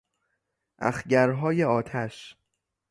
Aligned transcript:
اخگرهای 0.79 1.63
آتش 1.63 2.35